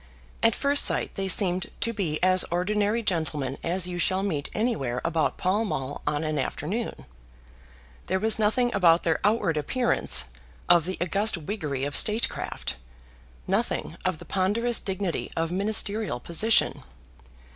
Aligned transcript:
At 0.41 0.55
first 0.55 0.83
sight 0.83 1.13
they 1.13 1.27
seemed 1.27 1.69
to 1.81 1.93
be 1.93 2.17
as 2.23 2.43
ordinary 2.45 3.03
gentlemen 3.03 3.59
as 3.63 3.85
you 3.85 3.99
shall 3.99 4.23
meet 4.23 4.49
anywhere 4.55 4.99
about 5.05 5.37
Pall 5.37 5.63
Mall 5.63 6.01
on 6.07 6.23
an 6.23 6.39
afternoon. 6.39 7.05
There 8.07 8.19
was 8.19 8.39
nothing 8.39 8.73
about 8.73 9.03
their 9.03 9.19
outward 9.23 9.57
appearance 9.57 10.25
of 10.67 10.85
the 10.85 10.97
august 10.99 11.37
wiggery 11.37 11.83
of 11.83 11.95
statecraft, 11.95 12.77
nothing 13.45 13.95
of 14.03 14.17
the 14.17 14.25
ponderous 14.25 14.79
dignity 14.79 15.29
of 15.37 15.51
ministerial 15.51 16.19
position. 16.19 16.81